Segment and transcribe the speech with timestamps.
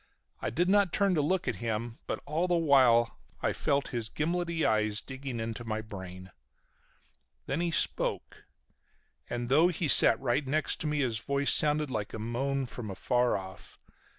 [0.41, 4.09] I did not turn to look at him but all the while I felt his
[4.09, 6.31] gimlety eyes digging into my brain.
[7.45, 8.45] Then he spoke.
[9.29, 12.89] And though he sat right next to me his voice sounded like a moan from
[12.89, 13.77] afar off.